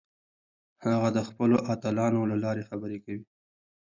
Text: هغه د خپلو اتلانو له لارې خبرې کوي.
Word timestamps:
هغه 0.85 1.09
د 1.17 1.19
خپلو 1.29 1.57
اتلانو 1.73 2.21
له 2.31 2.37
لارې 2.43 2.67
خبرې 2.69 2.97
کوي. 3.05 3.25